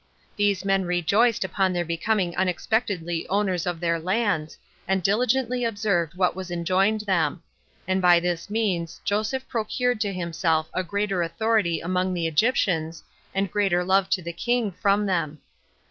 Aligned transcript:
These 0.35 0.65
men 0.65 0.85
rejoiced 0.85 1.43
upon 1.43 1.71
their 1.73 1.85
becoming 1.85 2.35
unexpectedly 2.35 3.27
owners 3.29 3.67
of 3.67 3.79
their 3.79 3.99
lands, 3.99 4.57
and 4.87 5.03
diligently 5.03 5.63
observed 5.63 6.15
what 6.15 6.35
was 6.35 6.49
enjoined 6.49 7.01
them; 7.01 7.43
and 7.87 8.01
by 8.01 8.19
this 8.19 8.49
means 8.49 8.99
Joseph 9.05 9.47
procured 9.47 10.01
to 10.01 10.11
himself 10.11 10.71
a 10.73 10.83
greater 10.83 11.21
authority 11.21 11.81
among 11.81 12.15
the 12.15 12.25
Egyptians, 12.25 13.03
and 13.35 13.51
greater 13.51 13.83
love 13.83 14.09
to 14.09 14.23
the 14.23 14.33
king 14.33 14.71
from 14.71 15.05
them. 15.05 15.37